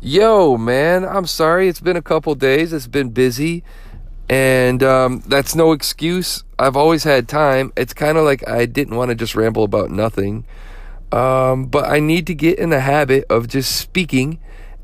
Yo, 0.00 0.58
man, 0.58 1.04
I'm 1.04 1.26
sorry. 1.26 1.68
It's 1.68 1.80
been 1.80 1.96
a 1.96 2.02
couple 2.02 2.34
days. 2.34 2.72
It's 2.72 2.86
been 2.86 3.10
busy. 3.10 3.64
And 4.28 4.82
um, 4.82 5.22
that's 5.26 5.54
no 5.54 5.72
excuse. 5.72 6.44
I've 6.58 6.76
always 6.76 7.04
had 7.04 7.28
time. 7.28 7.72
It's 7.76 7.94
kind 7.94 8.18
of 8.18 8.24
like 8.24 8.46
I 8.46 8.66
didn't 8.66 8.96
want 8.96 9.08
to 9.08 9.14
just 9.14 9.34
ramble 9.34 9.64
about 9.64 9.90
nothing. 9.90 10.44
Um, 11.12 11.66
but 11.66 11.88
I 11.88 12.00
need 12.00 12.26
to 12.26 12.34
get 12.34 12.58
in 12.58 12.70
the 12.70 12.80
habit 12.80 13.24
of 13.30 13.48
just 13.48 13.74
speaking 13.76 14.38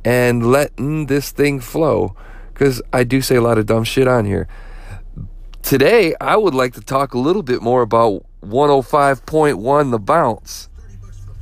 and 0.05 0.51
letting 0.51 1.07
this 1.07 1.31
thing 1.31 1.61
flow. 1.61 2.17
Because 2.55 2.81
I 2.93 3.05
do 3.05 3.21
say 3.21 3.37
a 3.37 3.43
lot 3.43 3.59
of 3.59 3.67
dumb 3.67 3.85
shit 3.85 4.09
on 4.09 4.25
here. 4.25 4.49
Today, 5.63 6.15
I 6.21 6.37
would 6.37 6.55
like 6.55 6.73
to 6.75 6.81
talk 6.81 7.13
a 7.13 7.19
little 7.19 7.43
bit 7.43 7.61
more 7.61 7.83
about 7.83 8.25
105.1 8.43 9.91
The 9.91 9.99
Bounce. 9.99 10.69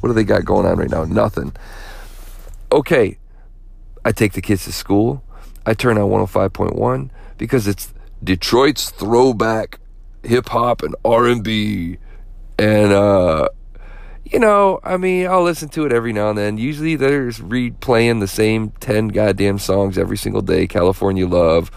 What 0.01 0.09
do 0.09 0.13
they 0.13 0.25
got 0.25 0.45
going 0.45 0.67
on 0.67 0.77
right 0.77 0.91
now? 0.91 1.05
Nothing. 1.05 1.53
Okay, 2.73 3.19
I 4.05 4.13
take 4.13 4.33
the 4.33 4.43
kids 4.43 4.65
to 4.65 4.73
school. 4.73 5.23
I 5.67 5.75
turn 5.75 5.99
on 5.99 6.11
105.1 6.11 7.11
because 7.39 7.67
it's 7.67 7.93
Detroit's 8.23 8.91
throwback 8.91 9.79
hip 10.23 10.49
hop 10.49 10.83
and 10.83 10.95
R&B. 11.05 11.99
And 12.59 12.93
uh 12.93 13.49
you 14.25 14.39
know, 14.39 14.79
I 14.85 14.97
mean, 14.97 15.27
I'll 15.27 15.43
listen 15.43 15.71
to 15.71 15.87
it 15.87 15.93
every 15.93 16.13
now 16.13 16.29
and 16.29 16.39
then. 16.39 16.57
Usually 16.57 16.95
there's 16.95 17.41
Reed 17.41 17.81
playing 17.81 18.21
the 18.21 18.29
same 18.29 18.71
10 18.81 19.09
goddamn 19.09 19.59
songs 19.59 19.99
every 19.99 20.17
single 20.17 20.43
day. 20.43 20.67
California 20.67 21.27
Love, 21.27 21.71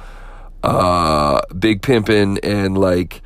uh 0.62 1.42
Big 1.58 1.82
Pimpin' 1.82 2.40
and 2.44 2.78
like 2.78 3.22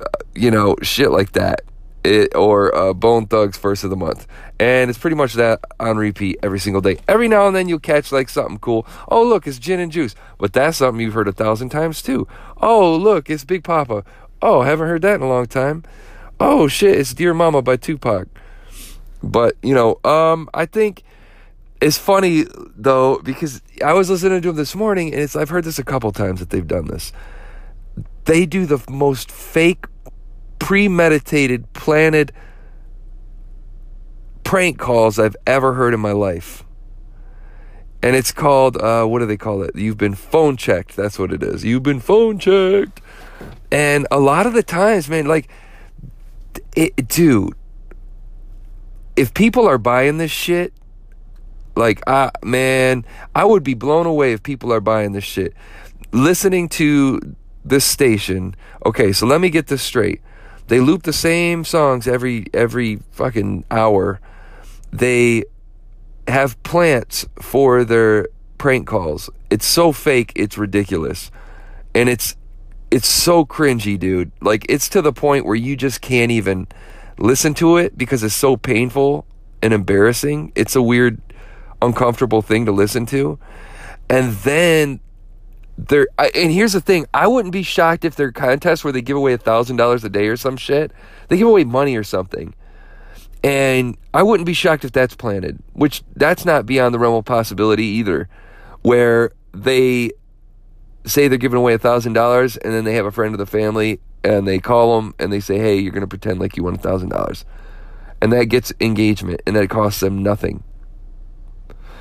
uh, 0.00 0.04
you 0.34 0.50
know, 0.50 0.76
shit 0.82 1.10
like 1.10 1.32
that 1.32 1.62
it, 2.04 2.34
or 2.34 2.74
uh, 2.74 2.92
Bone 2.92 3.26
Thugs 3.26 3.56
first 3.56 3.84
of 3.84 3.90
the 3.90 3.96
month. 3.96 4.26
And 4.58 4.90
it's 4.90 4.98
pretty 4.98 5.16
much 5.16 5.34
that 5.34 5.60
on 5.78 5.96
repeat 5.96 6.38
every 6.42 6.58
single 6.58 6.80
day. 6.82 6.98
Every 7.08 7.28
now 7.28 7.46
and 7.46 7.56
then 7.56 7.68
you'll 7.68 7.78
catch 7.78 8.12
like 8.12 8.28
something 8.28 8.58
cool. 8.58 8.86
Oh, 9.08 9.22
look, 9.22 9.46
it's 9.46 9.58
gin 9.58 9.80
and 9.80 9.92
juice. 9.92 10.14
But 10.38 10.52
that's 10.52 10.78
something 10.78 11.00
you've 11.00 11.14
heard 11.14 11.28
a 11.28 11.32
thousand 11.32 11.70
times 11.70 12.02
too. 12.02 12.26
Oh, 12.58 12.94
look, 12.94 13.30
it's 13.30 13.44
Big 13.44 13.64
Poppa. 13.64 14.04
Oh, 14.42 14.62
haven't 14.62 14.88
heard 14.88 15.02
that 15.02 15.16
in 15.16 15.22
a 15.22 15.28
long 15.28 15.46
time. 15.46 15.84
Oh, 16.38 16.68
shit, 16.68 16.98
it's 16.98 17.12
Dear 17.12 17.34
Mama 17.34 17.60
by 17.62 17.76
Tupac. 17.76 18.28
But, 19.22 19.56
you 19.62 19.74
know, 19.74 20.00
um, 20.04 20.48
I 20.54 20.64
think 20.64 21.02
it's 21.80 21.98
funny 21.98 22.44
though, 22.76 23.18
because 23.18 23.60
I 23.84 23.92
was 23.92 24.08
listening 24.08 24.40
to 24.42 24.48
them 24.48 24.56
this 24.56 24.74
morning 24.74 25.12
and 25.12 25.22
it's, 25.22 25.36
I've 25.36 25.50
heard 25.50 25.64
this 25.64 25.78
a 25.78 25.84
couple 25.84 26.12
times 26.12 26.40
that 26.40 26.50
they've 26.50 26.66
done 26.66 26.86
this. 26.86 27.12
They 28.24 28.46
do 28.46 28.64
the 28.64 28.82
most 28.88 29.30
fake 29.30 29.86
premeditated, 30.60 31.72
planted 31.72 32.32
prank 34.44 34.78
calls 34.78 35.18
I've 35.18 35.36
ever 35.46 35.74
heard 35.74 35.92
in 35.94 35.98
my 36.00 36.12
life. 36.12 36.62
And 38.02 38.16
it's 38.16 38.32
called, 38.32 38.76
uh, 38.76 39.04
what 39.04 39.18
do 39.18 39.26
they 39.26 39.36
call 39.36 39.62
it? 39.62 39.74
You've 39.74 39.98
been 39.98 40.14
phone 40.14 40.56
checked. 40.56 40.96
That's 40.96 41.18
what 41.18 41.32
it 41.32 41.42
is. 41.42 41.64
You've 41.64 41.82
been 41.82 42.00
phone 42.00 42.38
checked. 42.38 43.00
And 43.70 44.06
a 44.10 44.18
lot 44.18 44.46
of 44.46 44.52
the 44.52 44.62
times, 44.62 45.08
man, 45.08 45.26
like, 45.26 45.50
it, 46.74 47.08
dude, 47.08 47.54
if 49.16 49.34
people 49.34 49.66
are 49.66 49.78
buying 49.78 50.18
this 50.18 50.30
shit, 50.30 50.72
like, 51.76 52.02
I, 52.06 52.30
man, 52.42 53.04
I 53.34 53.44
would 53.44 53.62
be 53.62 53.74
blown 53.74 54.06
away 54.06 54.32
if 54.32 54.42
people 54.42 54.72
are 54.72 54.80
buying 54.80 55.12
this 55.12 55.24
shit. 55.24 55.54
Listening 56.12 56.68
to 56.70 57.20
this 57.64 57.84
station, 57.84 58.56
okay, 58.86 59.12
so 59.12 59.26
let 59.26 59.40
me 59.40 59.50
get 59.50 59.66
this 59.66 59.82
straight. 59.82 60.20
They 60.70 60.78
loop 60.78 61.02
the 61.02 61.12
same 61.12 61.64
songs 61.64 62.06
every 62.06 62.46
every 62.54 63.00
fucking 63.10 63.64
hour. 63.72 64.20
They 64.92 65.42
have 66.28 66.62
plants 66.62 67.26
for 67.42 67.84
their 67.84 68.28
prank 68.56 68.86
calls. 68.86 69.28
It's 69.50 69.66
so 69.66 69.90
fake, 69.90 70.32
it's 70.36 70.56
ridiculous. 70.56 71.32
And 71.92 72.08
it's 72.08 72.36
it's 72.92 73.08
so 73.08 73.44
cringy, 73.44 73.98
dude. 73.98 74.30
Like 74.40 74.64
it's 74.68 74.88
to 74.90 75.02
the 75.02 75.12
point 75.12 75.44
where 75.44 75.56
you 75.56 75.74
just 75.74 76.02
can't 76.02 76.30
even 76.30 76.68
listen 77.18 77.52
to 77.54 77.76
it 77.76 77.98
because 77.98 78.22
it's 78.22 78.32
so 78.32 78.56
painful 78.56 79.26
and 79.60 79.74
embarrassing. 79.74 80.52
It's 80.54 80.76
a 80.76 80.82
weird 80.82 81.20
uncomfortable 81.82 82.42
thing 82.42 82.66
to 82.66 82.72
listen 82.72 83.06
to. 83.06 83.40
And 84.08 84.34
then 84.44 85.00
there 85.88 86.08
and 86.18 86.52
here's 86.52 86.72
the 86.72 86.80
thing. 86.80 87.06
I 87.14 87.26
wouldn't 87.26 87.52
be 87.52 87.62
shocked 87.62 88.04
if 88.04 88.16
their 88.16 88.32
contests 88.32 88.84
where 88.84 88.92
they 88.92 89.02
give 89.02 89.16
away 89.16 89.32
a 89.32 89.38
thousand 89.38 89.76
dollars 89.76 90.04
a 90.04 90.08
day 90.08 90.26
or 90.26 90.36
some 90.36 90.56
shit 90.56 90.92
they 91.28 91.36
give 91.36 91.48
away 91.48 91.64
money 91.64 91.96
or 91.96 92.04
something. 92.04 92.54
And 93.42 93.96
i 94.12 94.22
wouldn't 94.22 94.46
be 94.46 94.52
shocked 94.52 94.84
if 94.84 94.92
that's 94.92 95.14
planted 95.16 95.58
which 95.72 96.02
that's 96.14 96.44
not 96.44 96.66
beyond 96.66 96.94
the 96.94 96.98
realm 96.98 97.14
of 97.14 97.24
possibility 97.24 97.84
either 97.84 98.28
where 98.82 99.32
they 99.52 100.10
say 101.06 101.28
they're 101.28 101.38
giving 101.38 101.58
away 101.58 101.72
a 101.72 101.78
thousand 101.78 102.12
dollars 102.12 102.56
and 102.58 102.74
then 102.74 102.84
they 102.84 102.94
have 102.94 103.06
a 103.06 103.10
friend 103.10 103.34
of 103.34 103.38
the 103.38 103.46
family 103.46 104.00
and 104.22 104.46
they 104.46 104.58
call 104.58 105.00
them 105.00 105.14
and 105.18 105.32
they 105.32 105.40
say 105.40 105.58
hey 105.58 105.78
you're 105.78 105.92
going 105.92 106.02
to 106.02 106.06
pretend 106.06 106.38
like 106.38 106.56
you 106.56 106.64
won 106.64 106.74
a 106.74 106.78
thousand 106.78 107.08
dollars. 107.08 107.44
And 108.22 108.32
that 108.34 108.46
gets 108.46 108.70
engagement 108.80 109.40
and 109.46 109.56
that 109.56 109.70
costs 109.70 110.00
them 110.00 110.22
nothing. 110.22 110.62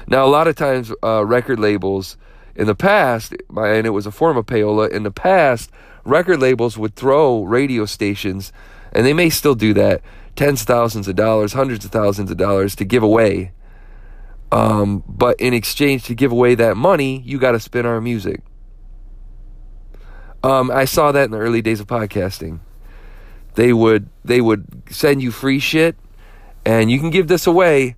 Now 0.07 0.25
a 0.25 0.27
lot 0.27 0.49
of 0.49 0.55
times 0.55 0.91
uh, 1.01 1.25
record 1.25 1.59
labels 1.59 2.17
in 2.55 2.67
the 2.67 2.75
past, 2.75 3.33
and 3.55 3.85
it 3.85 3.91
was 3.91 4.05
a 4.05 4.11
form 4.11 4.37
of 4.37 4.45
payola, 4.45 4.89
in 4.89 5.03
the 5.03 5.11
past, 5.11 5.71
record 6.03 6.39
labels 6.39 6.77
would 6.77 6.95
throw 6.95 7.43
radio 7.43 7.85
stations, 7.85 8.51
and 8.91 9.05
they 9.05 9.13
may 9.13 9.29
still 9.29 9.55
do 9.55 9.73
that, 9.73 10.01
tens 10.35 10.61
of 10.61 10.67
thousands 10.67 11.07
of 11.07 11.15
dollars, 11.15 11.53
hundreds 11.53 11.85
of 11.85 11.91
thousands 11.91 12.31
of 12.31 12.37
dollars 12.37 12.75
to 12.75 12.85
give 12.85 13.03
away. 13.03 13.51
Um, 14.51 15.03
but 15.07 15.39
in 15.39 15.53
exchange 15.53 16.05
to 16.05 16.15
give 16.15 16.31
away 16.31 16.55
that 16.55 16.75
money, 16.75 17.21
you 17.21 17.37
got 17.37 17.51
to 17.51 17.59
spin 17.59 17.85
our 17.85 18.01
music. 18.01 18.41
Um, 20.43 20.71
I 20.71 20.85
saw 20.85 21.11
that 21.11 21.25
in 21.25 21.31
the 21.31 21.37
early 21.37 21.61
days 21.61 21.79
of 21.79 21.87
podcasting. 21.87 22.59
They 23.55 23.73
would 23.73 24.09
they 24.23 24.41
would 24.41 24.83
send 24.89 25.21
you 25.21 25.31
free 25.31 25.59
shit, 25.59 25.97
and 26.65 26.89
you 26.89 26.99
can 26.99 27.09
give 27.09 27.27
this 27.27 27.45
away, 27.45 27.95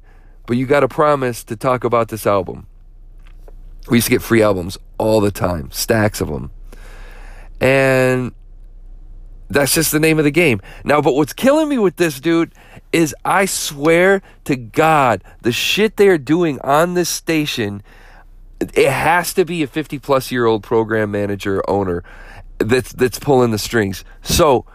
but 0.48 0.58
you 0.58 0.66
got 0.66 0.80
to 0.80 0.88
promise 0.88 1.44
to 1.46 1.56
talk 1.56 1.84
about 1.84 2.08
this 2.08 2.26
album. 2.26 2.68
We 3.90 3.98
used 3.98 4.08
to 4.08 4.12
get 4.12 4.22
free 4.22 4.42
albums 4.42 4.78
all 4.98 5.22
the 5.22 5.32
time, 5.32 5.72
stacks 5.72 6.22
of 6.22 6.28
them. 6.28 6.52
And 7.60 8.34
that's 9.50 9.74
just 9.74 9.92
the 9.92 10.00
name 10.00 10.18
of 10.18 10.26
the 10.26 10.32
game. 10.32 10.62
Now, 10.84 11.02
but 11.02 11.14
what's 11.14 11.34
killing 11.34 11.70
me 11.70 11.78
with 11.78 11.98
this 11.98 12.20
dude 12.20 12.54
is 12.92 13.16
I 13.26 13.46
swear 13.46 14.22
to 14.46 14.56
God, 14.56 15.24
the 15.42 15.52
shit 15.52 15.98
they 15.98 16.08
are 16.08 16.18
doing 16.18 16.60
on 16.62 16.94
this 16.94 17.10
station, 17.10 17.84
it 18.60 18.90
has 18.90 19.34
to 19.34 19.46
be 19.46 19.64
a 19.64 19.68
50 19.68 20.00
plus 20.00 20.32
year 20.32 20.46
old 20.46 20.64
program 20.64 21.12
manager 21.12 21.68
owner 21.70 22.04
that's 22.60 22.94
that's 22.94 23.20
pulling 23.20 23.52
the 23.52 23.58
strings. 23.58 24.06
So, 24.22 24.66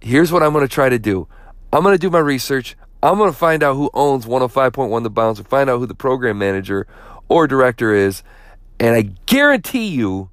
here's 0.00 0.32
what 0.32 0.42
I'm 0.42 0.52
going 0.52 0.66
to 0.66 0.72
try 0.72 0.88
to 0.88 0.98
do. 0.98 1.28
I'm 1.72 1.82
going 1.82 1.94
to 1.94 1.98
do 1.98 2.10
my 2.10 2.18
research. 2.18 2.76
I'm 3.02 3.18
going 3.18 3.30
to 3.30 3.36
find 3.36 3.62
out 3.62 3.74
who 3.74 3.90
owns 3.92 4.24
105.1 4.24 5.02
The 5.02 5.10
Bounce 5.10 5.38
and 5.38 5.46
find 5.46 5.68
out 5.68 5.78
who 5.78 5.86
the 5.86 5.94
program 5.94 6.38
manager 6.38 6.86
or 7.28 7.46
director 7.46 7.92
is 7.92 8.22
and 8.80 8.94
I 8.94 9.02
guarantee 9.26 9.88
you 9.88 10.30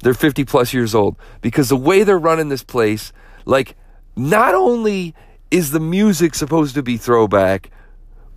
they're 0.00 0.14
50 0.14 0.44
plus 0.44 0.74
years 0.74 0.94
old 0.94 1.16
because 1.40 1.68
the 1.68 1.76
way 1.76 2.02
they're 2.04 2.18
running 2.18 2.48
this 2.48 2.62
place, 2.62 3.12
like, 3.44 3.76
not 4.16 4.54
only 4.54 5.14
is 5.50 5.70
the 5.70 5.80
music 5.80 6.34
supposed 6.34 6.74
to 6.74 6.82
be 6.82 6.96
throwback, 6.96 7.70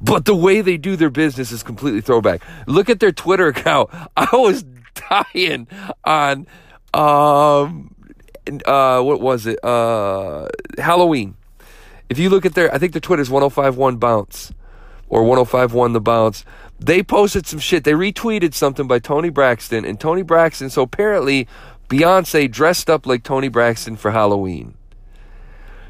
but 0.01 0.25
the 0.25 0.35
way 0.35 0.61
they 0.61 0.77
do 0.77 0.95
their 0.95 1.09
business 1.09 1.51
is 1.51 1.63
completely 1.63 2.01
throwback. 2.01 2.41
Look 2.67 2.89
at 2.89 2.99
their 2.99 3.11
Twitter 3.11 3.47
account. 3.53 3.89
I 4.15 4.29
was 4.33 4.63
dying 5.09 5.67
on 6.03 6.47
um 6.93 7.93
uh 8.65 9.01
what 9.01 9.19
was 9.19 9.45
it? 9.45 9.63
Uh 9.63 10.47
Halloween. 10.77 11.35
If 12.09 12.17
you 12.19 12.29
look 12.29 12.45
at 12.45 12.53
their 12.53 12.73
I 12.73 12.77
think 12.77 12.93
their 12.93 13.01
Twitter 13.01 13.21
is 13.21 13.29
1051 13.29 13.97
bounce 13.97 14.53
or 15.09 15.23
1051 15.23 15.93
the 15.93 16.01
bounce 16.01 16.43
they 16.79 17.01
posted 17.01 17.47
some 17.47 17.59
shit. 17.59 17.83
They 17.83 17.93
retweeted 17.93 18.53
something 18.53 18.87
by 18.87 18.99
Toni 18.99 19.29
Braxton, 19.29 19.85
and 19.85 19.99
Toni 19.99 20.21
Braxton. 20.21 20.69
So 20.69 20.83
apparently, 20.83 21.47
Beyonce 21.89 22.49
dressed 22.51 22.89
up 22.89 23.05
like 23.05 23.23
Toni 23.23 23.47
Braxton 23.47 23.95
for 23.95 24.11
Halloween. 24.11 24.75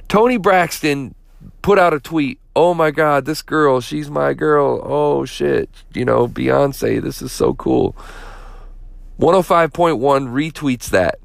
Toni 0.07 0.37
Braxton 0.37 1.15
put 1.61 1.77
out 1.77 1.93
a 1.93 1.99
tweet. 1.99 2.39
Oh 2.55 2.73
my 2.73 2.91
God, 2.91 3.25
this 3.25 3.41
girl, 3.41 3.81
she's 3.81 4.09
my 4.09 4.33
girl. 4.33 4.81
Oh 4.83 5.25
shit, 5.25 5.69
you 5.93 6.05
know, 6.05 6.27
Beyonce, 6.27 7.01
this 7.01 7.21
is 7.21 7.31
so 7.31 7.53
cool. 7.53 7.95
105.1 9.19 9.99
retweets 9.99 10.89
that. 10.89 11.19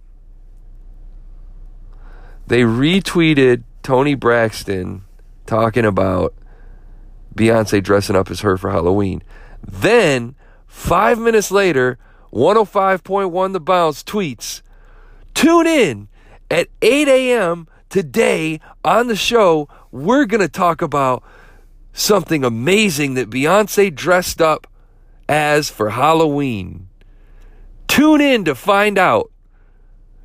They 2.47 2.63
retweeted 2.63 3.63
Toni 3.83 4.15
Braxton 4.15 5.05
talking 5.47 5.85
about 5.85 6.35
Beyonce 7.35 7.83
dressing 7.83 8.17
up 8.17 8.31
as 8.31 8.41
her 8.41 8.57
for 8.57 8.71
Halloween. 8.71 9.23
Then, 9.67 10.35
five 10.67 11.19
minutes 11.19 11.51
later, 11.51 11.99
105.1 12.33 13.53
The 13.53 13.61
Bounce 13.61 14.03
tweets, 14.03 14.63
Tune 15.35 15.67
in 15.67 16.09
at 16.51 16.69
8 16.81 17.09
a.m. 17.09 17.69
today 17.89 18.61
on 18.85 19.07
the 19.07 19.17
show. 19.17 19.69
We're 19.91 20.27
going 20.27 20.41
to 20.41 20.49
talk 20.49 20.83
about 20.83 21.23
something 21.93 22.45
amazing 22.45 23.15
that 23.15 23.31
Beyonce 23.31 23.95
dressed 23.95 24.41
up 24.41 24.67
as 25.29 25.71
for 25.71 25.91
Halloween. 25.91 26.89
Tune 27.89 28.21
in 28.21 28.45
to 28.45 28.55
find 28.55 28.99
out. 28.99 29.31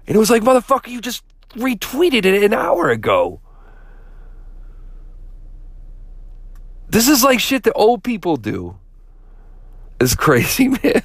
And 0.05 0.15
it 0.15 0.19
was 0.19 0.29
like, 0.29 0.41
motherfucker, 0.41 0.87
you 0.87 1.01
just 1.01 1.23
retweeted 1.51 2.25
it 2.25 2.43
an 2.43 2.53
hour 2.53 2.89
ago. 2.89 3.41
This 6.89 7.07
is 7.07 7.23
like 7.23 7.39
shit 7.39 7.63
that 7.63 7.73
old 7.73 8.03
people 8.03 8.37
do. 8.37 8.77
It's 9.99 10.15
crazy, 10.15 10.67
man. 10.83 11.03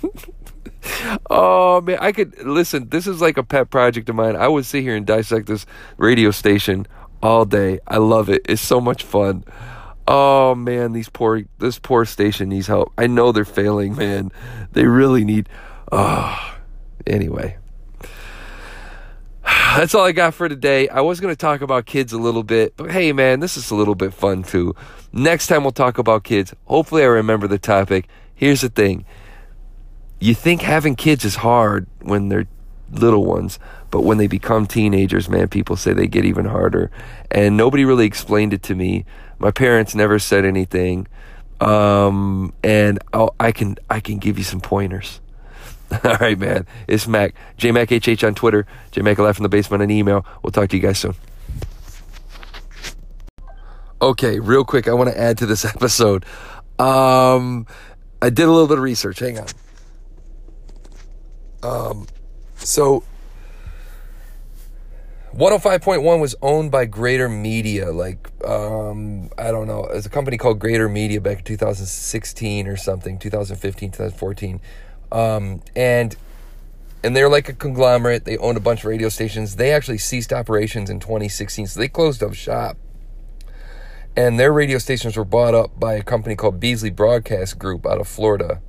oh 1.30 1.80
man, 1.80 1.98
I 2.00 2.12
could 2.12 2.38
listen. 2.44 2.88
This 2.88 3.06
is 3.06 3.20
like 3.20 3.36
a 3.36 3.42
pet 3.42 3.70
project 3.70 4.08
of 4.08 4.16
mine. 4.16 4.36
I 4.36 4.48
would 4.48 4.66
sit 4.66 4.82
here 4.82 4.96
and 4.96 5.06
dissect 5.06 5.46
this 5.46 5.66
radio 5.96 6.30
station 6.30 6.86
all 7.22 7.44
day. 7.44 7.80
I 7.86 7.98
love 7.98 8.28
it. 8.28 8.42
It's 8.48 8.62
so 8.62 8.80
much 8.80 9.02
fun. 9.02 9.44
Oh 10.06 10.54
man, 10.54 10.92
these 10.92 11.08
poor 11.08 11.42
this 11.58 11.78
poor 11.78 12.04
station 12.04 12.48
needs 12.48 12.66
help. 12.66 12.92
I 12.98 13.06
know 13.06 13.32
they're 13.32 13.44
failing, 13.44 13.96
man. 13.96 14.30
They 14.72 14.84
really 14.84 15.24
need. 15.24 15.48
Oh, 15.90 16.56
anyway. 17.06 17.56
That's 19.74 19.94
all 19.94 20.04
I 20.04 20.12
got 20.12 20.34
for 20.34 20.50
today. 20.50 20.86
I 20.90 21.00
was 21.00 21.18
going 21.18 21.32
to 21.32 21.38
talk 21.38 21.62
about 21.62 21.86
kids 21.86 22.12
a 22.12 22.18
little 22.18 22.42
bit, 22.42 22.74
but 22.76 22.90
hey, 22.90 23.10
man, 23.14 23.40
this 23.40 23.56
is 23.56 23.70
a 23.70 23.74
little 23.74 23.94
bit 23.94 24.12
fun 24.12 24.42
too. 24.42 24.74
Next 25.14 25.46
time 25.46 25.62
we'll 25.62 25.72
talk 25.72 25.96
about 25.96 26.24
kids. 26.24 26.54
Hopefully, 26.66 27.02
I 27.02 27.06
remember 27.06 27.48
the 27.48 27.58
topic. 27.58 28.06
Here's 28.34 28.60
the 28.60 28.68
thing 28.68 29.06
you 30.20 30.34
think 30.34 30.60
having 30.60 30.94
kids 30.94 31.24
is 31.24 31.36
hard 31.36 31.86
when 32.02 32.28
they're 32.28 32.46
little 32.90 33.24
ones, 33.24 33.58
but 33.90 34.02
when 34.02 34.18
they 34.18 34.26
become 34.26 34.66
teenagers, 34.66 35.30
man, 35.30 35.48
people 35.48 35.76
say 35.76 35.94
they 35.94 36.06
get 36.06 36.26
even 36.26 36.44
harder. 36.44 36.90
And 37.30 37.56
nobody 37.56 37.86
really 37.86 38.04
explained 38.04 38.52
it 38.52 38.62
to 38.64 38.74
me. 38.74 39.06
My 39.38 39.52
parents 39.52 39.94
never 39.94 40.18
said 40.18 40.44
anything. 40.44 41.08
Um, 41.62 42.52
and 42.62 42.98
I'll, 43.14 43.34
I 43.40 43.52
can 43.52 43.78
I 43.88 44.00
can 44.00 44.18
give 44.18 44.36
you 44.36 44.44
some 44.44 44.60
pointers. 44.60 45.21
All 46.04 46.16
right, 46.16 46.38
man. 46.38 46.66
It's 46.88 47.06
Mac. 47.06 47.34
JMacHH 47.58 48.26
on 48.26 48.34
Twitter. 48.34 48.66
JMac 48.92 49.18
Alive 49.18 49.36
from 49.36 49.42
the 49.42 49.48
basement 49.48 49.82
on 49.82 49.90
email. 49.90 50.24
We'll 50.42 50.50
talk 50.50 50.68
to 50.70 50.76
you 50.76 50.82
guys 50.82 50.98
soon. 50.98 51.14
Okay, 54.00 54.40
real 54.40 54.64
quick, 54.64 54.88
I 54.88 54.94
want 54.94 55.10
to 55.10 55.18
add 55.18 55.38
to 55.38 55.46
this 55.46 55.64
episode. 55.76 56.24
Um, 56.78 57.66
I 58.20 58.30
did 58.30 58.44
a 58.44 58.50
little 58.50 58.66
bit 58.66 58.78
of 58.78 58.84
research. 58.84 59.18
Hang 59.18 59.38
on. 59.38 59.46
Um, 61.62 62.06
so 62.56 63.04
105.1 65.34 66.20
was 66.20 66.34
owned 66.42 66.70
by 66.70 66.84
Greater 66.84 67.28
Media, 67.28 67.92
like 67.92 68.28
um, 68.44 69.30
I 69.38 69.50
don't 69.50 69.66
know, 69.66 69.84
it's 69.84 70.06
a 70.06 70.10
company 70.10 70.36
called 70.36 70.58
Greater 70.58 70.88
Media 70.88 71.20
back 71.20 71.38
in 71.38 71.44
2016 71.44 72.66
or 72.66 72.76
something, 72.76 73.18
2015, 73.18 73.92
2014. 73.92 74.60
Um, 75.12 75.60
and 75.76 76.16
and 77.04 77.14
they're 77.14 77.28
like 77.28 77.48
a 77.48 77.52
conglomerate. 77.52 78.24
They 78.24 78.38
owned 78.38 78.56
a 78.56 78.60
bunch 78.60 78.80
of 78.80 78.86
radio 78.86 79.08
stations. 79.08 79.56
They 79.56 79.72
actually 79.72 79.98
ceased 79.98 80.32
operations 80.32 80.88
in 80.88 81.00
2016, 81.00 81.66
so 81.66 81.80
they 81.80 81.88
closed 81.88 82.22
up 82.22 82.34
shop. 82.34 82.76
And 84.16 84.38
their 84.38 84.52
radio 84.52 84.78
stations 84.78 85.16
were 85.16 85.24
bought 85.24 85.54
up 85.54 85.78
by 85.78 85.94
a 85.94 86.02
company 86.02 86.36
called 86.36 86.60
Beasley 86.60 86.90
Broadcast 86.90 87.58
Group 87.58 87.86
out 87.86 88.00
of 88.00 88.06
Florida, 88.06 88.60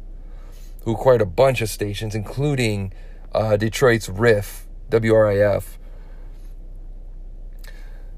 who 0.84 0.94
acquired 0.94 1.22
a 1.22 1.26
bunch 1.26 1.62
of 1.62 1.70
stations, 1.70 2.16
including 2.16 2.92
uh, 3.34 3.56
Detroit's 3.58 4.10
Riff, 4.10 4.68
WRIF. 4.90 5.78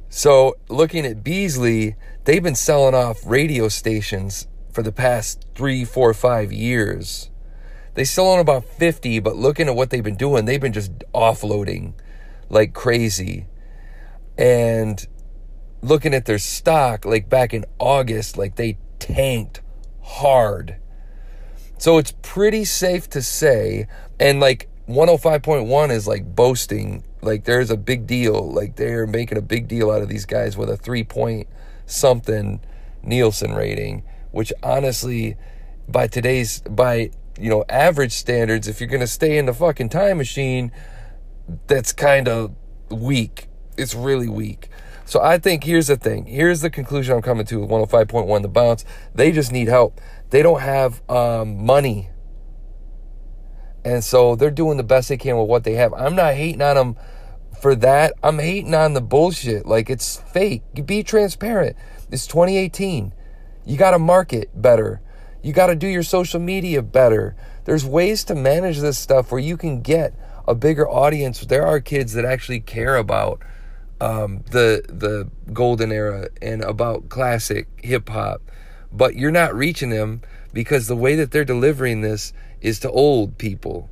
So, 0.07 0.55
looking 0.69 1.05
at 1.05 1.23
Beasley, 1.23 1.95
they've 2.23 2.43
been 2.43 2.55
selling 2.55 2.95
off 2.95 3.17
radio 3.25 3.67
stations 3.67 4.47
for 4.71 4.81
the 4.81 4.93
past 4.93 5.45
three, 5.55 5.83
four, 5.83 6.13
five 6.13 6.53
years 6.53 7.31
they 7.95 8.03
still 8.03 8.27
own 8.27 8.39
about 8.39 8.65
50, 8.65 9.19
but 9.19 9.35
looking 9.35 9.67
at 9.67 9.75
what 9.75 9.89
they've 9.89 10.03
been 10.03 10.17
doing, 10.17 10.45
they've 10.45 10.61
been 10.61 10.73
just 10.73 10.91
offloading 11.13 11.93
like 12.49 12.73
crazy. 12.73 13.47
And 14.37 15.05
looking 15.81 16.13
at 16.13 16.25
their 16.25 16.39
stock, 16.39 17.05
like 17.05 17.29
back 17.29 17.53
in 17.53 17.65
August, 17.79 18.37
like 18.37 18.55
they 18.55 18.77
tanked 18.99 19.61
hard. 20.01 20.77
So 21.77 21.97
it's 21.97 22.13
pretty 22.21 22.65
safe 22.65 23.09
to 23.11 23.21
say, 23.21 23.87
and 24.19 24.39
like 24.39 24.69
105.1 24.87 25.91
is 25.91 26.07
like 26.07 26.35
boasting, 26.35 27.03
like 27.21 27.43
there's 27.45 27.71
a 27.71 27.77
big 27.77 28.07
deal. 28.07 28.51
Like 28.51 28.75
they're 28.75 29.07
making 29.07 29.37
a 29.37 29.41
big 29.41 29.67
deal 29.67 29.91
out 29.91 30.01
of 30.01 30.09
these 30.09 30.25
guys 30.25 30.57
with 30.57 30.69
a 30.69 30.77
three 30.77 31.03
point 31.03 31.47
something 31.85 32.61
Nielsen 33.03 33.53
rating, 33.53 34.03
which 34.31 34.51
honestly, 34.63 35.37
by 35.87 36.07
today's, 36.07 36.61
by 36.61 37.11
you 37.39 37.49
know, 37.49 37.65
average 37.69 38.13
standards, 38.13 38.67
if 38.67 38.79
you're 38.79 38.89
going 38.89 39.01
to 39.01 39.07
stay 39.07 39.37
in 39.37 39.45
the 39.45 39.53
fucking 39.53 39.89
time 39.89 40.17
machine, 40.17 40.71
that's 41.67 41.93
kind 41.93 42.27
of 42.27 42.55
weak. 42.89 43.47
It's 43.77 43.93
really 43.93 44.29
weak. 44.29 44.69
So 45.05 45.21
I 45.21 45.37
think 45.37 45.63
here's 45.63 45.87
the 45.87 45.97
thing. 45.97 46.25
Here's 46.25 46.61
the 46.61 46.69
conclusion 46.69 47.15
I'm 47.15 47.21
coming 47.21 47.45
to 47.47 47.59
with 47.59 47.69
105.1 47.69 48.41
The 48.41 48.47
Bounce. 48.47 48.85
They 49.13 49.31
just 49.31 49.51
need 49.51 49.67
help. 49.67 50.01
They 50.31 50.41
don't 50.41 50.61
have 50.61 51.07
um, 51.09 51.63
money. 51.63 52.09
And 53.83 54.03
so 54.03 54.35
they're 54.35 54.49
doing 54.49 54.77
the 54.77 54.83
best 54.83 55.09
they 55.09 55.17
can 55.17 55.37
with 55.37 55.47
what 55.47 55.63
they 55.63 55.73
have. 55.73 55.93
I'm 55.93 56.15
not 56.15 56.33
hating 56.33 56.61
on 56.63 56.75
them 56.75 56.97
for 57.61 57.75
that. 57.75 58.13
I'm 58.23 58.39
hating 58.39 58.73
on 58.73 58.93
the 58.93 59.01
bullshit. 59.01 59.67
Like 59.67 59.91
it's 59.91 60.17
fake. 60.17 60.63
Be 60.85 61.03
transparent. 61.03 61.75
It's 62.11 62.25
2018. 62.25 63.13
You 63.63 63.77
got 63.77 63.91
to 63.91 63.99
market 63.99 64.49
better. 64.59 65.01
You 65.45 65.53
got 65.53 65.67
to 65.67 65.75
do 65.75 65.85
your 65.85 66.01
social 66.01 66.39
media 66.39 66.81
better. 66.81 67.35
There's 67.65 67.85
ways 67.85 68.23
to 68.23 68.33
manage 68.33 68.79
this 68.79 68.97
stuff 68.97 69.31
where 69.31 69.39
you 69.39 69.57
can 69.57 69.83
get 69.83 70.15
a 70.47 70.55
bigger 70.55 70.89
audience. 70.89 71.41
There 71.41 71.67
are 71.67 71.79
kids 71.79 72.13
that 72.13 72.25
actually 72.25 72.61
care 72.61 72.97
about 72.97 73.43
um, 74.01 74.43
the 74.49 74.83
the 74.89 75.29
golden 75.53 75.91
era 75.91 76.29
and 76.41 76.63
about 76.63 77.09
classic 77.09 77.67
hip 77.83 78.09
hop, 78.09 78.41
but 78.91 79.17
you're 79.17 79.29
not 79.29 79.53
reaching 79.53 79.91
them 79.91 80.23
because 80.51 80.87
the 80.87 80.95
way 80.95 81.13
that 81.13 81.29
they're 81.29 81.45
delivering 81.45 82.01
this 82.01 82.33
is 82.59 82.79
to 82.79 82.89
old 82.89 83.37
people, 83.37 83.91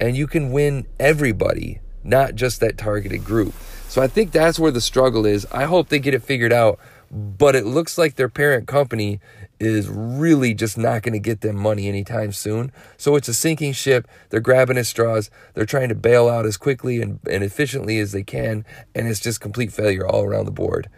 and 0.00 0.16
you 0.16 0.26
can 0.26 0.50
win 0.50 0.84
everybody, 0.98 1.78
not 2.02 2.34
just 2.34 2.58
that 2.58 2.76
targeted 2.76 3.24
group. 3.24 3.54
So 3.88 4.02
I 4.02 4.08
think 4.08 4.32
that's 4.32 4.58
where 4.58 4.72
the 4.72 4.80
struggle 4.80 5.26
is. 5.26 5.46
I 5.52 5.66
hope 5.66 5.90
they 5.90 6.00
get 6.00 6.14
it 6.14 6.24
figured 6.24 6.52
out, 6.52 6.80
but 7.10 7.56
it 7.56 7.64
looks 7.64 7.96
like 7.96 8.16
their 8.16 8.28
parent 8.28 8.66
company 8.66 9.20
is 9.58 9.88
really 9.88 10.54
just 10.54 10.78
not 10.78 11.02
going 11.02 11.14
to 11.14 11.18
get 11.18 11.40
them 11.40 11.56
money 11.56 11.88
anytime 11.88 12.32
soon. 12.32 12.70
So 12.96 13.16
it's 13.16 13.28
a 13.28 13.34
sinking 13.34 13.72
ship. 13.72 14.06
They're 14.30 14.40
grabbing 14.40 14.78
at 14.78 14.86
straws. 14.86 15.30
They're 15.54 15.66
trying 15.66 15.88
to 15.88 15.94
bail 15.94 16.28
out 16.28 16.46
as 16.46 16.56
quickly 16.56 17.00
and, 17.00 17.18
and 17.28 17.42
efficiently 17.42 17.98
as 17.98 18.12
they 18.12 18.22
can. 18.22 18.64
And 18.94 19.08
it's 19.08 19.20
just 19.20 19.40
complete 19.40 19.72
failure 19.72 20.06
all 20.06 20.22
around 20.22 20.44
the 20.44 20.52
board. 20.52 20.88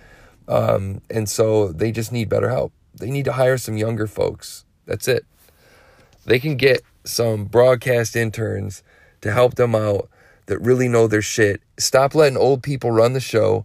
Um, 0.49 1.01
and 1.09 1.29
so 1.29 1.69
they 1.69 1.93
just 1.93 2.13
need 2.13 2.29
better 2.29 2.51
help. 2.51 2.73
They 2.95 3.11
need 3.11 3.25
to 3.27 3.33
hire 3.33 3.57
some 3.57 3.77
younger 3.77 4.07
folks. 4.07 4.65
That's 4.87 5.07
it. 5.07 5.25
They 6.25 6.39
can 6.41 6.57
get 6.57 6.83
some 7.05 7.45
broadcast 7.45 8.17
interns 8.17 8.83
to 9.21 9.33
help 9.33 9.55
them 9.55 9.75
out 9.75 10.09
that 10.47 10.59
really 10.59 10.89
know 10.89 11.07
their 11.07 11.23
shit. 11.23 11.63
Stop 11.79 12.15
letting 12.15 12.37
old 12.37 12.63
people 12.63 12.91
run 12.91 13.13
the 13.13 13.21
show. 13.21 13.65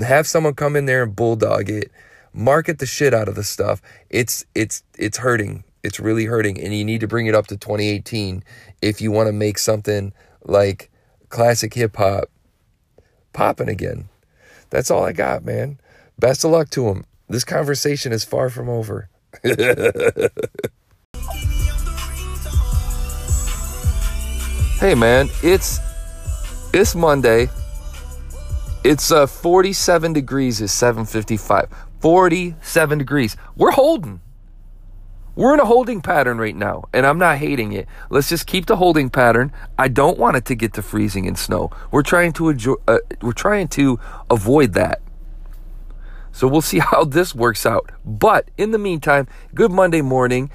Have 0.00 0.26
someone 0.26 0.54
come 0.54 0.76
in 0.76 0.86
there 0.86 1.02
and 1.02 1.14
bulldog 1.14 1.68
it 1.68 1.90
market 2.32 2.78
the 2.78 2.86
shit 2.86 3.14
out 3.14 3.28
of 3.28 3.34
the 3.34 3.44
stuff. 3.44 3.82
It's 4.10 4.44
it's 4.54 4.82
it's 4.98 5.18
hurting. 5.18 5.64
It's 5.82 6.00
really 6.00 6.26
hurting 6.26 6.60
and 6.60 6.74
you 6.74 6.84
need 6.84 7.00
to 7.00 7.08
bring 7.08 7.26
it 7.26 7.34
up 7.34 7.46
to 7.48 7.56
2018 7.56 8.44
if 8.80 9.00
you 9.00 9.10
want 9.10 9.26
to 9.26 9.32
make 9.32 9.58
something 9.58 10.12
like 10.44 10.90
classic 11.28 11.74
hip 11.74 11.96
hop 11.96 12.30
popping 13.32 13.68
again. 13.68 14.08
That's 14.70 14.90
all 14.90 15.04
I 15.04 15.12
got, 15.12 15.44
man. 15.44 15.78
Best 16.18 16.44
of 16.44 16.50
luck 16.50 16.70
to 16.70 16.88
him. 16.88 17.04
This 17.28 17.44
conversation 17.44 18.12
is 18.12 18.24
far 18.24 18.50
from 18.50 18.68
over. 18.68 19.08
hey 19.44 20.28
man, 24.94 25.28
it's 25.42 25.80
it's 26.72 26.94
Monday. 26.94 27.48
It's 28.84 29.12
uh 29.12 29.26
47 29.26 30.12
degrees 30.12 30.60
is 30.60 30.72
755. 30.72 31.68
47 32.00 32.98
degrees. 32.98 33.36
We're 33.56 33.70
holding. 33.70 34.20
We're 35.36 35.54
in 35.54 35.60
a 35.60 35.64
holding 35.64 36.02
pattern 36.02 36.36
right 36.36 36.54
now, 36.54 36.84
and 36.92 37.06
I'm 37.06 37.16
not 37.16 37.38
hating 37.38 37.72
it. 37.72 37.86
Let's 38.10 38.28
just 38.28 38.46
keep 38.46 38.66
the 38.66 38.76
holding 38.76 39.08
pattern. 39.08 39.52
I 39.78 39.88
don't 39.88 40.18
want 40.18 40.36
it 40.36 40.44
to 40.46 40.54
get 40.54 40.74
to 40.74 40.82
freezing 40.82 41.26
and 41.26 41.38
snow. 41.38 41.70
We're 41.90 42.02
trying 42.02 42.32
to 42.34 42.50
enjoy, 42.50 42.74
uh, 42.86 42.98
we're 43.22 43.32
trying 43.32 43.68
to 43.68 43.98
avoid 44.28 44.74
that. 44.74 45.00
So 46.32 46.48
we'll 46.48 46.60
see 46.60 46.78
how 46.90 47.04
this 47.04 47.34
works 47.34 47.64
out. 47.64 47.92
But 48.04 48.50
in 48.58 48.72
the 48.72 48.78
meantime, 48.78 49.28
good 49.54 49.70
Monday 49.70 50.02
morning. 50.02 50.50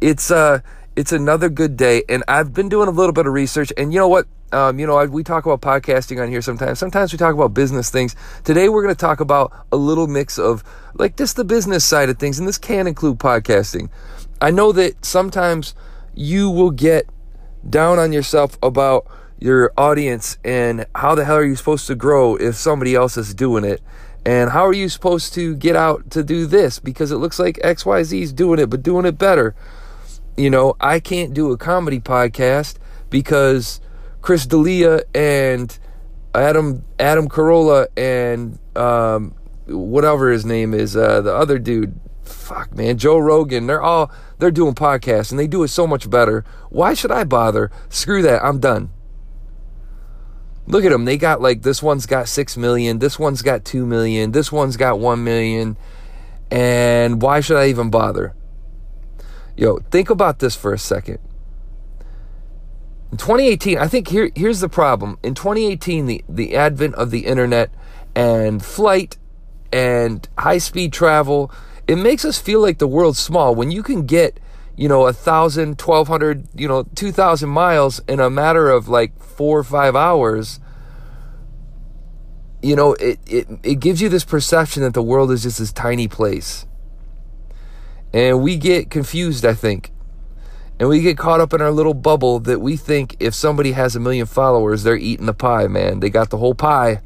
It's 0.00 0.30
uh 0.30 0.60
it's 0.96 1.12
another 1.12 1.50
good 1.50 1.76
day, 1.76 2.04
and 2.08 2.24
I've 2.26 2.54
been 2.54 2.70
doing 2.70 2.88
a 2.88 2.90
little 2.90 3.12
bit 3.12 3.26
of 3.26 3.34
research, 3.34 3.70
and 3.76 3.92
you 3.92 4.00
know 4.00 4.08
what? 4.08 4.26
Um, 4.52 4.78
you 4.78 4.86
know, 4.86 4.96
I, 4.96 5.06
we 5.06 5.24
talk 5.24 5.44
about 5.44 5.60
podcasting 5.60 6.22
on 6.22 6.28
here 6.28 6.40
sometimes. 6.40 6.78
Sometimes 6.78 7.12
we 7.12 7.18
talk 7.18 7.34
about 7.34 7.52
business 7.52 7.90
things. 7.90 8.14
Today 8.44 8.68
we're 8.68 8.82
going 8.82 8.94
to 8.94 9.00
talk 9.00 9.20
about 9.20 9.52
a 9.72 9.76
little 9.76 10.06
mix 10.06 10.38
of 10.38 10.62
like 10.94 11.16
just 11.16 11.36
the 11.36 11.44
business 11.44 11.84
side 11.84 12.08
of 12.08 12.18
things, 12.18 12.38
and 12.38 12.46
this 12.46 12.58
can 12.58 12.86
include 12.86 13.18
podcasting. 13.18 13.88
I 14.40 14.50
know 14.50 14.70
that 14.72 15.04
sometimes 15.04 15.74
you 16.14 16.48
will 16.50 16.70
get 16.70 17.08
down 17.68 17.98
on 17.98 18.12
yourself 18.12 18.56
about 18.62 19.06
your 19.38 19.72
audience 19.76 20.38
and 20.44 20.86
how 20.94 21.14
the 21.14 21.24
hell 21.24 21.36
are 21.36 21.44
you 21.44 21.56
supposed 21.56 21.86
to 21.88 21.94
grow 21.94 22.36
if 22.36 22.54
somebody 22.54 22.94
else 22.94 23.16
is 23.16 23.34
doing 23.34 23.64
it? 23.64 23.82
And 24.24 24.50
how 24.50 24.66
are 24.66 24.72
you 24.72 24.88
supposed 24.88 25.34
to 25.34 25.54
get 25.54 25.76
out 25.76 26.10
to 26.10 26.24
do 26.24 26.46
this? 26.46 26.78
Because 26.78 27.12
it 27.12 27.16
looks 27.16 27.38
like 27.38 27.56
XYZ 27.62 28.22
is 28.22 28.32
doing 28.32 28.58
it, 28.58 28.70
but 28.70 28.82
doing 28.82 29.06
it 29.06 29.18
better. 29.18 29.54
You 30.36 30.50
know, 30.50 30.76
I 30.80 31.00
can't 31.00 31.32
do 31.32 31.52
a 31.52 31.56
comedy 31.56 32.00
podcast 32.00 32.76
because 33.08 33.80
Chris 34.26 34.44
D'Elia 34.44 35.02
and 35.14 35.78
Adam 36.34 36.84
Adam 36.98 37.28
Carolla 37.28 37.86
and 37.96 38.58
um, 38.74 39.36
whatever 39.68 40.32
his 40.32 40.44
name 40.44 40.74
is, 40.74 40.96
uh, 40.96 41.20
the 41.20 41.32
other 41.32 41.60
dude, 41.60 42.00
fuck 42.24 42.74
man, 42.74 42.98
Joe 42.98 43.18
Rogan. 43.18 43.68
They're 43.68 43.80
all 43.80 44.10
they're 44.40 44.50
doing 44.50 44.74
podcasts 44.74 45.30
and 45.30 45.38
they 45.38 45.46
do 45.46 45.62
it 45.62 45.68
so 45.68 45.86
much 45.86 46.10
better. 46.10 46.44
Why 46.70 46.92
should 46.92 47.12
I 47.12 47.22
bother? 47.22 47.70
Screw 47.88 48.20
that. 48.22 48.44
I'm 48.44 48.58
done. 48.58 48.90
Look 50.66 50.84
at 50.84 50.90
them. 50.90 51.04
They 51.04 51.18
got 51.18 51.40
like 51.40 51.62
this 51.62 51.80
one's 51.80 52.06
got 52.06 52.26
6 52.26 52.56
million, 52.56 52.98
this 52.98 53.20
one's 53.20 53.42
got 53.42 53.64
2 53.64 53.86
million, 53.86 54.32
this 54.32 54.50
one's 54.50 54.76
got 54.76 54.98
1 54.98 55.22
million. 55.22 55.76
And 56.50 57.22
why 57.22 57.38
should 57.38 57.58
I 57.58 57.68
even 57.68 57.90
bother? 57.90 58.34
Yo, 59.56 59.78
think 59.92 60.10
about 60.10 60.40
this 60.40 60.56
for 60.56 60.72
a 60.72 60.78
second. 60.80 61.20
In 63.12 63.18
2018, 63.18 63.78
I 63.78 63.86
think 63.86 64.08
here 64.08 64.30
here's 64.34 64.60
the 64.60 64.68
problem. 64.68 65.18
In 65.22 65.34
2018, 65.34 66.06
the, 66.06 66.24
the 66.28 66.56
advent 66.56 66.94
of 66.96 67.10
the 67.10 67.26
internet 67.26 67.70
and 68.14 68.64
flight 68.64 69.16
and 69.72 70.28
high 70.38 70.58
speed 70.58 70.92
travel, 70.92 71.50
it 71.86 71.96
makes 71.96 72.24
us 72.24 72.38
feel 72.38 72.60
like 72.60 72.78
the 72.78 72.88
world's 72.88 73.18
small. 73.18 73.54
When 73.54 73.70
you 73.70 73.82
can 73.82 74.06
get, 74.06 74.40
you 74.76 74.88
know, 74.88 75.06
a 75.06 75.12
thousand, 75.12 75.78
twelve 75.78 76.08
hundred, 76.08 76.48
you 76.54 76.66
know, 76.66 76.82
two 76.94 77.12
thousand 77.12 77.50
miles 77.50 78.00
in 78.08 78.18
a 78.18 78.28
matter 78.28 78.70
of 78.70 78.88
like 78.88 79.20
four 79.22 79.58
or 79.58 79.64
five 79.64 79.94
hours, 79.94 80.58
you 82.62 82.74
know, 82.74 82.94
it, 82.94 83.20
it, 83.26 83.46
it 83.62 83.80
gives 83.80 84.00
you 84.00 84.08
this 84.08 84.24
perception 84.24 84.82
that 84.82 84.94
the 84.94 85.02
world 85.02 85.30
is 85.30 85.44
just 85.44 85.58
this 85.60 85.72
tiny 85.72 86.08
place. 86.08 86.66
And 88.12 88.42
we 88.42 88.56
get 88.56 88.90
confused, 88.90 89.44
I 89.44 89.54
think. 89.54 89.92
And 90.78 90.88
we 90.88 91.00
get 91.00 91.16
caught 91.16 91.40
up 91.40 91.54
in 91.54 91.62
our 91.62 91.70
little 91.70 91.94
bubble 91.94 92.38
that 92.40 92.60
we 92.60 92.76
think 92.76 93.16
if 93.18 93.34
somebody 93.34 93.72
has 93.72 93.96
a 93.96 94.00
million 94.00 94.26
followers, 94.26 94.82
they're 94.82 94.96
eating 94.96 95.26
the 95.26 95.34
pie, 95.34 95.68
man. 95.68 96.00
They 96.00 96.10
got 96.10 96.30
the 96.30 96.36
whole 96.36 96.54
pie. 96.54 97.00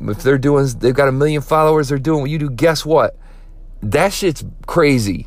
If 0.00 0.22
they're 0.22 0.38
doing, 0.38 0.66
they've 0.78 0.94
got 0.94 1.08
a 1.08 1.12
million 1.12 1.42
followers, 1.42 1.88
they're 1.88 1.98
doing 1.98 2.20
what 2.20 2.30
you 2.30 2.38
do. 2.38 2.50
Guess 2.50 2.86
what? 2.86 3.16
That 3.82 4.12
shit's 4.12 4.44
crazy. 4.66 5.26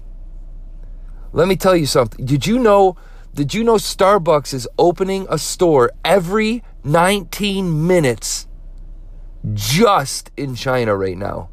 Let 1.33 1.49
me 1.49 1.57
tell 1.57 1.75
you 1.75 1.85
something. 1.85 2.25
Did 2.25 2.47
you 2.47 2.59
know? 2.59 2.95
Did 3.33 3.53
you 3.53 3.65
know 3.65 3.75
Starbucks 3.75 4.53
is 4.53 4.65
opening 4.79 5.27
a 5.29 5.37
store 5.37 5.91
every 6.05 6.63
19 6.85 7.85
minutes 7.85 8.47
just 9.53 10.31
in 10.37 10.55
China 10.55 10.95
right 10.95 11.17
now? 11.17 11.49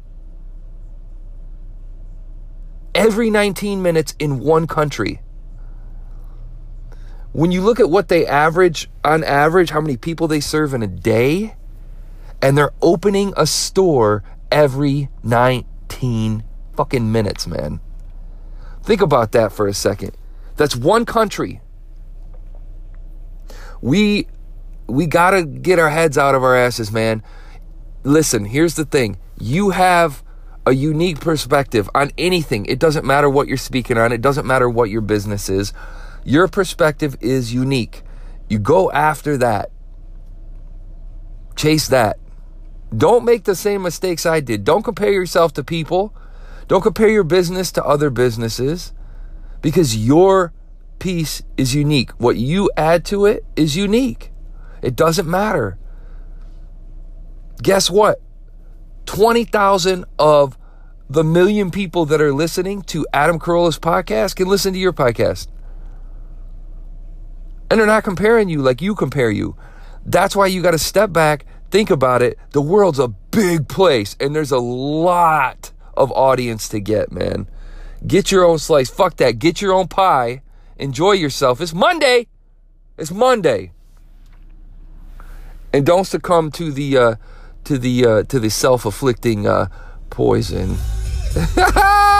Every 2.95 3.29
19 3.29 3.81
minutes 3.81 4.15
in 4.17 4.39
one 4.39 4.65
country. 4.65 5.19
When 7.33 7.51
you 7.51 7.61
look 7.61 7.79
at 7.79 7.89
what 7.89 8.07
they 8.07 8.25
average, 8.25 8.89
on 9.03 9.23
average, 9.23 9.71
how 9.71 9.81
many 9.81 9.97
people 9.97 10.27
they 10.27 10.39
serve 10.39 10.73
in 10.73 10.83
a 10.83 10.87
day, 10.87 11.55
and 12.41 12.57
they're 12.57 12.73
opening 12.81 13.33
a 13.35 13.47
store 13.47 14.23
every 14.51 15.09
19 15.23 16.43
fucking 16.75 17.11
minutes, 17.11 17.47
man. 17.47 17.79
Think 18.83 19.01
about 19.01 19.31
that 19.31 19.51
for 19.51 19.67
a 19.67 19.73
second. 19.73 20.11
That's 20.57 20.75
one 20.75 21.05
country. 21.05 21.61
We 23.81 24.27
we 24.87 25.07
got 25.07 25.31
to 25.31 25.43
get 25.43 25.79
our 25.79 25.89
heads 25.89 26.17
out 26.17 26.35
of 26.35 26.43
our 26.43 26.55
asses, 26.55 26.91
man. 26.91 27.23
Listen, 28.03 28.45
here's 28.45 28.75
the 28.75 28.85
thing. 28.85 29.17
You 29.39 29.71
have 29.71 30.23
a 30.65 30.73
unique 30.73 31.19
perspective 31.19 31.89
on 31.95 32.11
anything. 32.17 32.65
It 32.65 32.79
doesn't 32.79 33.05
matter 33.05 33.29
what 33.29 33.47
you're 33.47 33.57
speaking 33.57 33.97
on, 33.97 34.11
it 34.11 34.21
doesn't 34.21 34.45
matter 34.45 34.69
what 34.69 34.89
your 34.89 35.01
business 35.01 35.49
is. 35.49 35.73
Your 36.23 36.47
perspective 36.47 37.17
is 37.21 37.53
unique. 37.53 38.03
You 38.49 38.59
go 38.59 38.91
after 38.91 39.37
that. 39.37 39.69
Chase 41.55 41.87
that. 41.87 42.17
Don't 42.95 43.25
make 43.25 43.43
the 43.45 43.55
same 43.55 43.81
mistakes 43.81 44.25
I 44.25 44.39
did. 44.39 44.63
Don't 44.63 44.83
compare 44.83 45.11
yourself 45.11 45.53
to 45.53 45.63
people. 45.63 46.15
Don't 46.67 46.81
compare 46.81 47.09
your 47.09 47.23
business 47.23 47.71
to 47.73 47.83
other 47.83 48.09
businesses 48.09 48.93
because 49.61 49.97
your 49.97 50.53
piece 50.99 51.41
is 51.57 51.75
unique. 51.75 52.11
What 52.11 52.37
you 52.37 52.69
add 52.77 53.03
to 53.05 53.25
it 53.25 53.43
is 53.55 53.75
unique. 53.75 54.31
It 54.81 54.95
doesn't 54.95 55.27
matter. 55.27 55.77
Guess 57.61 57.89
what? 57.89 58.21
20,000 59.05 60.05
of 60.19 60.57
the 61.09 61.23
million 61.23 61.71
people 61.71 62.05
that 62.05 62.21
are 62.21 62.33
listening 62.33 62.81
to 62.83 63.05
Adam 63.13 63.39
Carolla's 63.39 63.79
podcast 63.79 64.35
can 64.35 64.47
listen 64.47 64.73
to 64.73 64.79
your 64.79 64.93
podcast. 64.93 65.47
And 67.73 67.79
they're 67.79 67.87
not 67.87 68.03
comparing 68.03 68.49
you 68.49 68.61
like 68.61 68.83
you 68.83 68.93
compare 68.93 69.31
you. 69.31 69.55
That's 70.05 70.35
why 70.35 70.45
you 70.45 70.61
got 70.61 70.73
to 70.73 70.77
step 70.77 71.11
back, 71.11 71.47
think 71.71 71.89
about 71.89 72.21
it. 72.21 72.37
The 72.51 72.61
world's 72.61 72.99
a 72.99 73.07
big 73.07 73.67
place 73.67 74.15
and 74.19 74.35
there's 74.35 74.51
a 74.51 74.59
lot 74.59 75.71
of 75.97 76.11
audience 76.11 76.69
to 76.69 76.79
get, 76.79 77.11
man. 77.11 77.47
Get 78.05 78.31
your 78.31 78.45
own 78.45 78.59
slice. 78.59 78.91
Fuck 78.91 79.17
that. 79.17 79.39
Get 79.39 79.59
your 79.59 79.73
own 79.73 79.87
pie. 79.87 80.43
Enjoy 80.77 81.13
yourself. 81.13 81.59
It's 81.61 81.73
Monday. 81.73 82.27
It's 82.95 83.09
Monday. 83.09 83.71
And 85.73 85.83
don't 85.83 86.05
succumb 86.05 86.51
to 86.51 86.71
the 86.71 86.95
uh, 86.95 87.15
to 87.63 87.79
the 87.79 88.05
uh, 88.05 88.23
to 88.25 88.39
the 88.39 88.51
self-afflicting 88.51 89.47
uh, 89.47 89.69
poison. 90.11 90.77